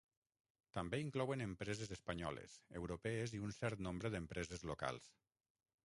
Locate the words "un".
3.49-3.55